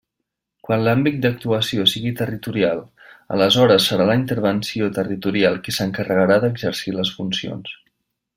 Quan 0.67 0.79
l'àmbit 0.85 1.17
d'actuació 1.25 1.83
sigui 1.91 2.13
territorial, 2.21 2.81
aleshores 3.35 3.87
serà 3.91 4.09
la 4.13 4.17
intervenció 4.21 4.89
territorial 4.97 5.61
qui 5.69 5.75
s'encarregarà 5.79 6.41
d'exercir 6.47 6.97
les 6.99 7.15
funcions. 7.21 7.77